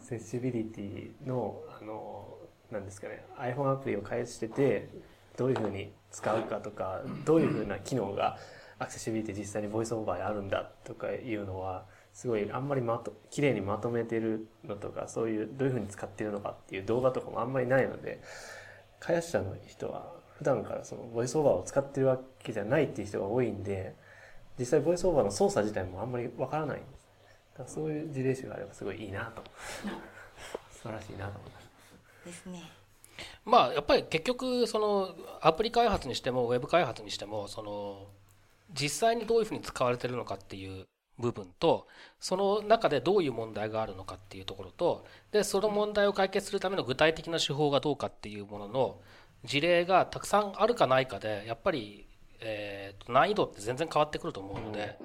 [0.00, 2.38] セシビリティのあの
[2.70, 4.88] なんですかね iPhone アプリを開発してて
[5.36, 8.38] どういうふうに使うかとかどういうふうな機能が
[8.78, 18.22] アクセシビリティ実際にボイスオーバーであるんだとかいうのはすごいあんまりまと綺麗にまとめてるのとかそういうどういうふうに使ってるのかっていう動画とかもあんまりないので
[18.98, 23.94] 開発者の人は普段からそのボイスオーバーを使ってるわけじゃないっていう人が多いんで、
[24.58, 27.06] 実際ボイスオーバーの操作自体もあんまりわからないんです。
[27.54, 29.42] だからそういう事例集があればすごいいいなと。
[30.72, 31.66] 素晴らしいなと思います。
[32.26, 32.75] ですね。
[33.46, 38.08] まあやっぱり結局そのアプリ開発にしてもウェブ開発にしてもその
[38.78, 40.86] 実際にどういうふうに使われてるのかっていう
[41.18, 41.86] 部分と
[42.20, 49.00] その中でどういう問題があるのかっていうところとでその問題を解決するための具体的な手法がどうかっていうものの
[49.44, 52.06] 事例がたくさんあるかないかでやっぱり、
[52.40, 54.98] えー、難易度って全然変わってくると思うので、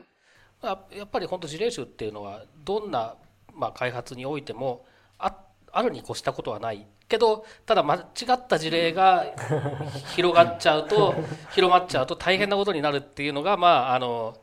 [0.64, 3.16] ま、やっぱり本当事例集っていうのはどんな、
[3.54, 4.86] まあ、開発においても
[5.20, 8.02] あってあるに越したことはないけどただ間違
[8.34, 9.26] った事例が
[10.16, 11.14] 広がっちゃうと
[11.52, 14.38] 広まっちゃうと大変なことになるっていうのがまああの。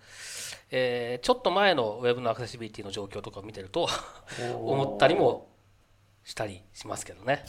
[0.70, 3.88] えー、ちょっと前のウェブのアクセシビリティの状況とかを見てると
[4.54, 5.48] 思ったりも
[6.24, 7.44] したりしますけどね。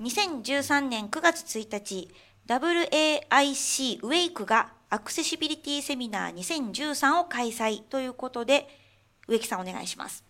[0.00, 2.10] 2013年9月1日、
[2.46, 8.68] WAIC ウェイクがアクセシビリティセミナー2013を開催ということで、
[9.26, 10.23] 植木さんお願いします。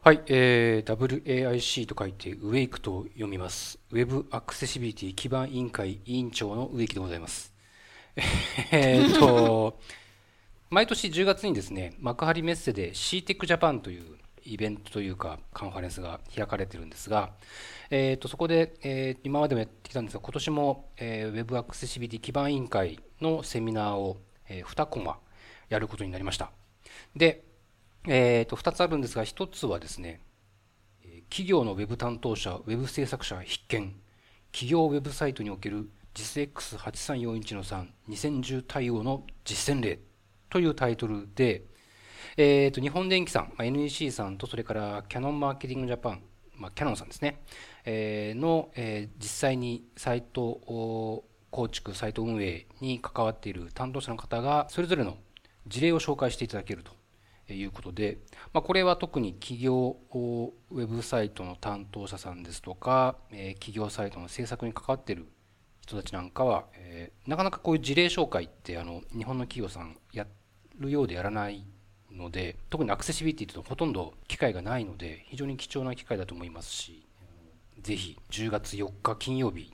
[0.00, 3.78] はい、えー、WAIC と書いてウェイクと読みます。
[3.90, 7.52] ウェブアクセシビリティ基盤委員会委員長の植木でございます。
[8.70, 9.78] えっと、
[10.70, 17.34] 毎年10月にですね、幕張メッセで CTEC Japan というイベントというかカンファレンスが開かれてるんですが、
[17.90, 24.16] えー、とそこで、えー、今までもやってきたんですが今年も、えー、Web アクセシビリティ基盤委員会のセミナーを、
[24.48, 25.18] えー、2コマ
[25.68, 26.52] やることになりました
[27.16, 27.47] で、
[28.08, 30.20] えー、と2つあるんですが1つはですね
[31.30, 33.94] 企業の Web 担当者 Web 制作者必見。
[34.52, 40.00] 企業ウェブサイトにおける実 X8341 の32010対応の実践例
[40.50, 41.64] というタイトルで、
[42.36, 46.22] えー、と日本電機さん、NEC さんとそれからキャノンマーケティングジャパン、
[46.56, 47.42] まあ、キャノンさんですね、
[47.84, 55.18] えー、の、えー、実際にサイト構築、サイト運営に関わっている担当者の方がそれぞれの
[55.66, 56.97] 事例を紹介していただけると。
[57.54, 58.18] いうことで、
[58.52, 65.26] まあ、これは特に企業ウェブサイトの担当者さんですとか、えー、企業サイトの制作に関わっている
[65.82, 70.26] 人たちなんかは、えー、なかなかこういう事例紹介ってあの日本の企業さんや
[70.78, 71.64] るようでやらない
[72.12, 77.06] ので特にアクセシビリティとほとんど機会がないので非常に貴重な機会だと思いますし
[77.80, 79.72] ぜひ10月4日金曜日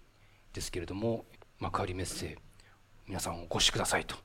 [0.53, 1.25] ですけれども
[1.59, 2.39] 幕張メッセ
[3.07, 4.17] 皆さんお越しくださいと。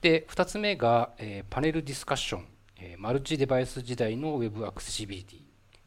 [0.00, 2.46] で2つ目が、えー、パネルディスカッション、
[2.84, 5.38] えー、マルチデバイス時代の Web アクセシビリティ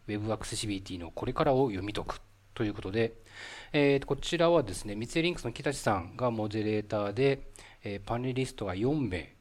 [0.08, 2.22] Web アクセシビリティのこれからを読み解く。
[2.56, 3.14] ということで、
[3.72, 7.52] えー、こちらはですね三井リンクスの北地さんがモデレーターで、
[7.84, 9.36] えー、パネリストが4名。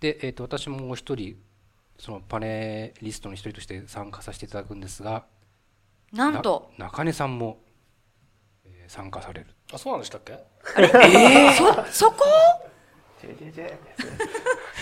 [0.00, 1.36] で、えー、と私ももう一人
[1.98, 5.24] そのパネリストの一人として参加させていただくんですが
[6.12, 6.70] なんと。
[6.76, 7.58] 中根さんも、
[8.66, 9.46] えー、参加される。
[9.72, 10.32] あそうなんでしたっけ？
[10.76, 11.52] えー、
[11.86, 12.18] そそこ？
[13.20, 13.72] ジェジェジェ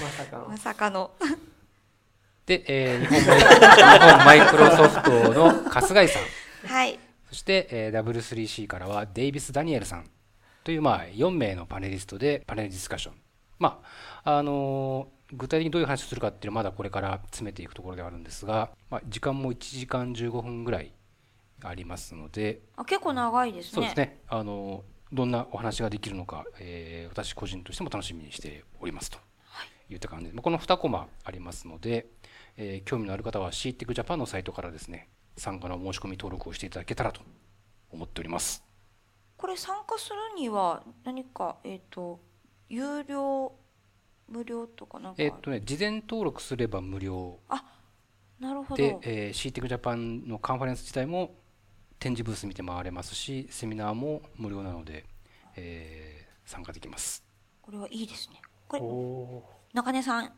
[0.03, 1.11] まさかのまさかの。
[2.47, 6.99] で、えー日本マイ日本マイクロソフトの春日井さんはい。
[7.29, 10.11] そして、えー W3C からはデイビス・ダニエルさん
[10.63, 13.15] という、まあ、4名のパネリストでパネルディスカッション。
[13.59, 13.81] ま
[14.25, 20.93] あ、あのー具体的にどういう話をするかっていうのはまだこれから詰めていくところではあるんですが、まあ、時間も1時間15分ぐらい
[21.65, 23.71] ありますので、あ結構長いですね。
[23.73, 29.19] そうですね、あのどんなお話ができるのか、えー私個人としても楽しみにしておりますと
[29.89, 32.07] いった感じで、まあこの2コマありますので、
[32.57, 37.21] えー興味のある方は CTEC Japan のサイトからですね、参加の申し込み登録をしていただけたらと
[37.91, 38.65] 思っております。
[39.37, 42.21] これ参加するには何かえっ、と
[42.69, 43.53] 有料
[44.29, 47.39] 無料とかなんか、えーっとね、事前登録すれば無料
[48.41, 48.77] なるほど。
[48.77, 51.35] で、えー、CTEC Japan のカンファレンス自体も
[51.99, 55.05] 展示ブース見て回れますし、セミナーも無料なので、
[55.57, 57.25] えー参加できます。
[57.61, 58.41] これはいいですね。
[58.69, 60.33] これお中根さん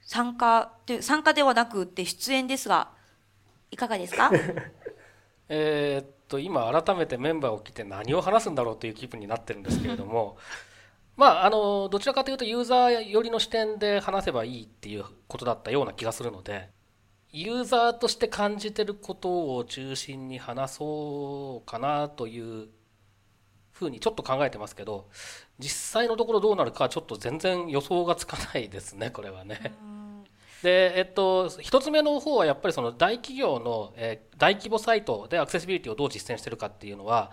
[0.00, 2.90] 参加で参加ではなくって出演ですが
[3.70, 4.32] いかがですか？
[5.48, 10.36] えーっと今改めてメンバーを聞いて何を話すんだろうという気分になってるんですけれども
[11.16, 16.70] まああのどちらかというとユーザー寄りの視点で話せばいいっていうことだったような気がするので
[17.32, 22.68] ユーザーとして感じてることを中心に話そうかなという
[23.72, 25.08] ふうにちょっと考えてますけど
[25.58, 29.72] 実際のところどうなるかはちょっと全然予想がつかないですねこれはね。
[30.62, 37.30] で、えっと、一つ目の方はやっぱりその大企業の、えー大規模サイトでアクセシビリティをどう実践してるかっていうのは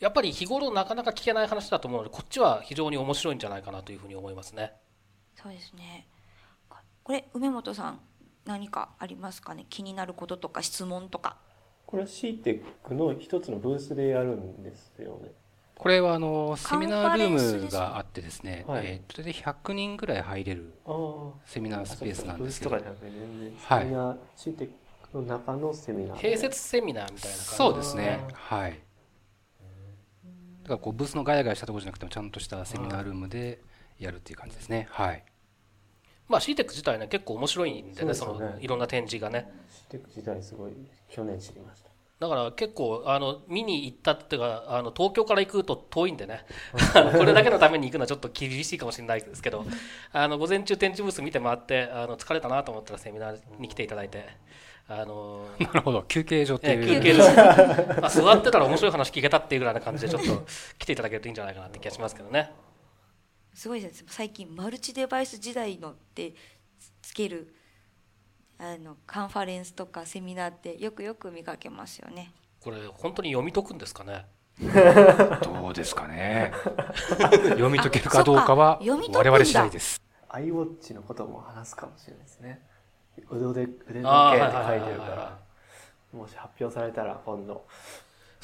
[0.00, 4.72] やっぱり日頃なかなか聞けない話だと思うのでこっちは非常に面白いんじゃないかなというふうに思いますね。
[5.34, 6.06] そうですね。
[7.02, 8.00] これ梅本さん
[8.46, 9.66] 何かありますかね？
[9.68, 11.36] 気になることとか質問とか。
[11.86, 12.62] これは CTEC
[12.94, 15.32] の一つのブースでやるんですよね。
[15.76, 20.72] これはあのセミナールームがあってですね、はいえーっとで100人ぐらい入れる。
[21.44, 24.68] セミナースペースなんですけどブースとかじゃなくて全然はい CTEC
[25.14, 26.16] の中のセミナー。
[26.18, 28.80] 併設セミナーみたいな感じそうですねはい
[30.62, 33.60] だからこうブースのガヤガヤしたところじゃなくてもちゃんとしたセミナールームで
[33.98, 35.24] やるっていう感じですねはい
[36.28, 39.50] まあ CTEC 自体ね結構面白いんでねそのいろんな展示がね。
[39.90, 40.72] CTEC 自体すごい
[41.08, 41.90] 去年知りました。
[42.18, 46.46] だから結構あの見に行ったっていうかあの東京から行くと遠いんでね。
[47.18, 49.66] これだけのために行くのはちょっと厳しいかもしれないですけど
[50.12, 54.24] あの午前中展示ブース見て回ってあの疲れたなと思ったらセミナーに来ていただいて
[54.88, 56.04] あのなるほど。
[56.04, 56.86] 休憩所ってえいう。
[56.94, 60.46] 休憩ですあ座ってたら面白い話聞けたっていうぐらいな感じでちょっと
[60.78, 62.50] 来ていただけるといいんじゃないかなって気がしますけどね
[63.56, 64.08] すごいですね。
[64.10, 66.34] 最近マルチデバイス時代のって
[67.00, 67.54] つける
[68.58, 72.32] あのカンファレンスとかセミナーってよくよく見かけますよね。
[72.60, 74.26] これ本当に読み解くんですかね？
[75.42, 76.50] どうですかね
[77.18, 78.78] 読み解けるかどうかは
[79.12, 82.60] 我々次第です iWatch のことも話すかもしれないですね。
[83.30, 85.38] 腕腕腕時計って書いてるかはいら、
[86.12, 87.66] もし発表されたら今度。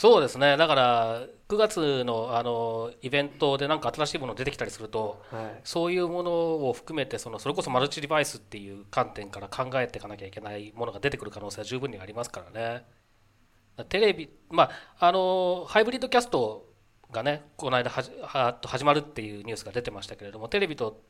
[0.03, 5.61] そうですねだから9月のあのイベントでなんか新しいもの出てきたりするとはい。
[5.63, 6.33] そういうもの
[6.69, 12.85] を含めてそのそれこそマルチデバイスっていう観点から考えていかなきゃいけないものが出てくる可能性は十分にありますからね。
[13.89, 16.67] テレビまああのハイブリッドキャスト
[17.13, 21.01] がねこの間はじは始まるっていうニュースが出てましたけれどもテレビと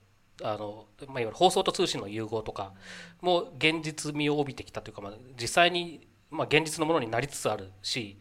[0.43, 2.75] あの、まあ、いわゆる放送と通信の融合とか
[3.23, 8.19] も現実味を帯びてきたというか、まあ、実際に、まあ、現実のものになりつつあるし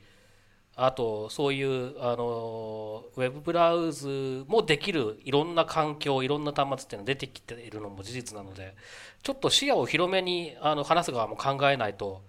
[0.76, 8.76] あとそういうあのウェブブラウズもできるいろんな環境いろんな端末っていうのが出てきているのも事実なので
[9.22, 12.22] ちょっと視野を広めにあの話す側も考えないと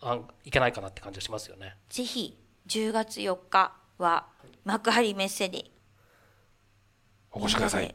[0.00, 1.76] あいけないかなって感じがしますよね。
[1.88, 4.26] ぜひ10月4日は
[4.64, 5.64] 幕張メッセで
[7.30, 7.94] お越しください。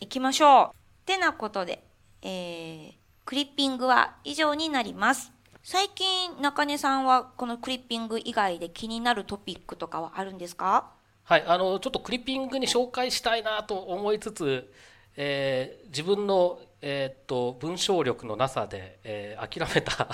[0.00, 1.06] 行きましょう。
[1.06, 1.82] てなことで、
[2.22, 5.32] えークリッピングは以上になります
[5.68, 10.92] 最近中根さんはこのクリッピング以外で気になるトピックとかはあるんですか？
[11.24, 14.72] はい、あのちょっとクリッピングに紹介したいなと思いつつ、
[15.16, 20.08] えー自分の、えーっと文章力のなさで、えー諦めた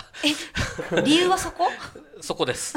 [1.02, 1.64] 理由はそこ？
[2.22, 2.74] そこです。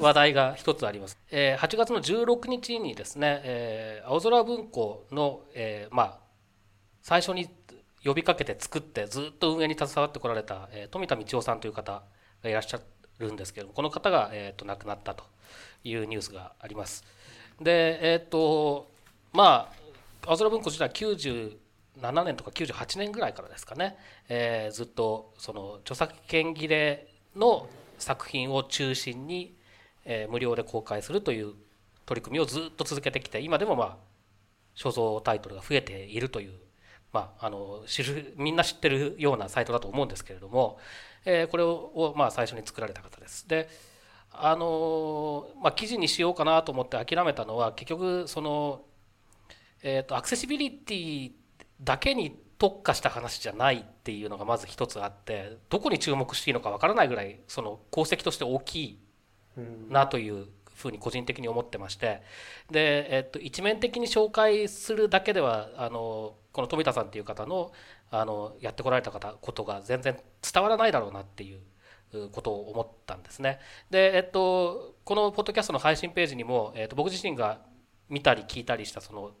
[0.00, 1.18] 話題が一つあります。
[1.30, 6.18] えー8月の16日にですね、えー青空文庫の、えーまあ、
[7.02, 7.50] 最初に
[8.06, 12.02] 呼びかけて作ってずっと運営に携わってこられた、えー富田道夫さんという方
[12.42, 12.80] がいらっしゃ
[13.18, 15.24] るんですけどもこの方が、えー、と亡くなったと
[15.82, 17.04] いうニュースがあります。
[17.60, 18.90] でえっ、と
[19.32, 19.72] ま
[20.24, 23.96] あ青空文庫自体は97年とか98年ぐらいからですかね、
[24.28, 29.56] えーずっとその著作権切れの作品を中心に、
[30.04, 31.54] えー無料で公開するという
[32.04, 33.96] 取り組みをずっと続けてきて今でもまあ
[34.74, 36.52] 所蔵タイトルが増えているという、
[37.12, 40.78] まあ、あの知るみんな知ってるようなサイトだと思うんですけれども、
[41.24, 43.48] えー、これを、まあ、最初に作られた方です。
[43.48, 43.68] で
[44.38, 48.82] あのまあ、記事にしようかなと思って諦めたのは結局その、
[49.82, 51.32] えーと、アクセシビリティ
[51.80, 58.98] だけに特化した話じゃないっていうのがまず一つあってどこに注目していいのかわからないぐらいその功績として大きい
[59.88, 60.46] なという
[60.76, 62.22] ふうに個人的に思ってまして
[62.70, 67.72] で、えっと、一面的に紹介するだけではあのこの富田さんっていう方の
[68.10, 71.60] あのやってこられた方ことが全然伝わらないだろうなっていう
[72.30, 73.58] ことを思ったんですね。
[73.90, 77.60] で、えっと、このポッドキャストの配信ページにも、えっと、僕自身が
[78.08, 79.32] 見たり聞いたりしたその、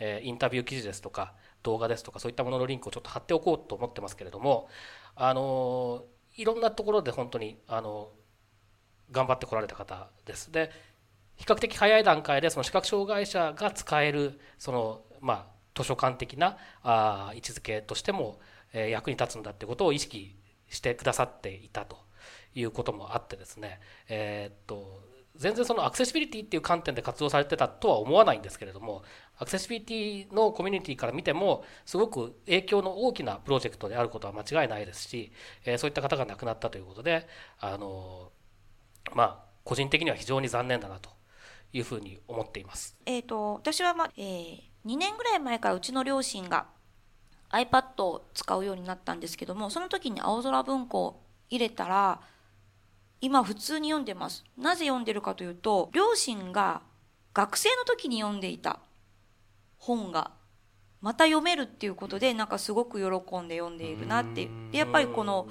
[0.00, 4.68] えインタビュー記事ですとか動画ですとかそういったもののリンクをちょっと貼っておこうと思ってますけれども
[5.16, 6.04] あの
[6.36, 8.10] いろんなところで本当にあの
[9.10, 10.50] 頑張ってこられた方です。
[10.52, 10.70] で
[11.36, 18.40] 比較的早い段階でその視覚障害者が使えるその、まあ、図書館的なあ位置づけとしても、
[18.72, 20.36] え、役に立つんだってことを意識
[20.68, 21.96] してくださっていたと
[22.54, 25.00] いうこともあってですね、え、っと
[25.36, 29.04] 全然そのアクセシビリティっていう観点で活動されてたとは思わないんですけれども
[29.36, 35.30] アクセシビリティのコミュニティから見てもすごく影響の大きなプロジェクトであることは間違いないですし、
[35.64, 37.28] え、そういった方が亡くなったということで
[37.60, 38.32] あの
[39.14, 41.10] まあ個人的には非常に残念だなと
[41.72, 42.96] いうふうに思っています。
[43.06, 46.66] え、ー、と私はまあ、えー、2年ぐらい前からうちの両親が
[47.50, 52.20] iPad を使うようになったんですけどもその時に青空文庫を入れたら
[53.20, 54.44] 今普通に読んでます。
[54.56, 56.82] なぜ読んでるかというと両親が
[57.34, 58.80] 学生の時に読んでいた
[59.78, 60.32] 本が
[61.00, 64.48] また読めるっていうことでなんかすごく喜んで読んでいるなって。
[64.70, 65.48] でやっぱりこの、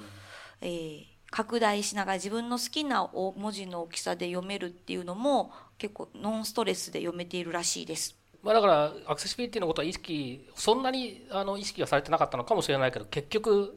[0.60, 8.16] えー、拡大しながら自分の好きな文字の大きさで読めるっていうのも結構ノンストレスで読めているらしいです。
[8.42, 13.76] まあ、だからアクセシビリティのことは意識そんなにあの意識はされてなかったのかもしれないけど結局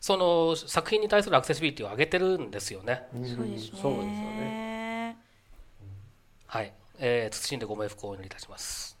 [0.00, 3.06] その作品に対するアクセシビリティを上げてるんですよね。
[3.12, 3.36] そうですね。
[3.36, 5.18] そうですよね。
[6.46, 8.98] はい、えー、謹んでご冥福をお祈りいたします。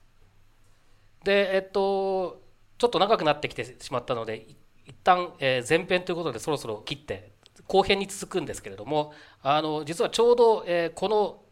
[1.24, 2.40] で、えっと
[2.78, 4.46] ちょっと長くなってきてしまったので
[4.86, 7.31] 一旦、えー、前編ということでそろそろ切って
[7.66, 11.42] 後編に続くんですけれどもあの実はちょうど、えー、この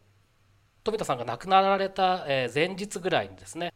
[0.83, 3.73] 富田さんが亡くなられた、えー、前日ぐらいにですね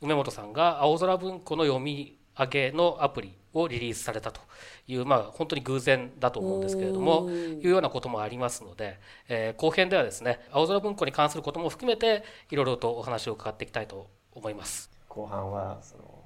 [0.00, 4.40] 梅本さんが青空文庫の読み上げのアプリをリリースされたと
[4.86, 14.90] いう、まあ、本当に偶然だと思うんですけれどもいうようなこともありますので、えー、後編ではですね青空文庫に関することも含めていろいろとお話を伺っていきたいと思います。
[15.08, 16.24] 後半はその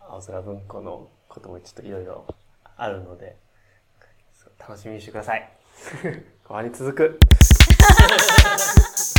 [0.00, 2.26] 青空文庫のこともちょっといろいろ
[2.76, 3.36] あるので
[4.58, 5.48] 楽しみにしてください。
[6.44, 7.18] 後半に続く。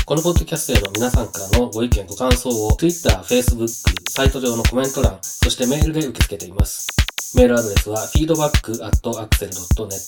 [0.05, 3.67] このポッドキャストへの皆さんからのご意見ご感想を Twitter、Facebook、
[4.09, 6.87] サイト上のコメント欄、そしてメールで受け付けています。
[7.35, 10.01] メールアドレスは feedback.axel.net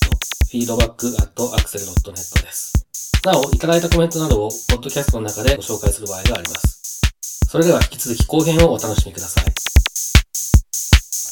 [0.51, 2.73] feedback.axel.net です。
[3.25, 7.01] なお、いただいたコメントなどをポッドキャストの中でご紹介する場合があります。
[7.49, 9.45] それでは引き続き後編をお楽しみください。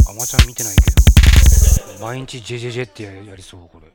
[0.10, 0.98] アマちゃん見てないけど、
[2.06, 3.86] 毎日 JJJ ってやりそう、これ。